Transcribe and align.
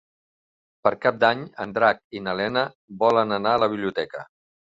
Per 0.87 0.91
Cap 1.03 1.17
d'Any 1.23 1.43
en 1.65 1.75
Drac 1.75 2.01
i 2.19 2.23
na 2.29 2.35
Lena 2.39 2.63
volen 3.05 3.37
anar 3.39 3.55
a 3.59 3.63
la 3.65 3.71
biblioteca. 3.75 4.27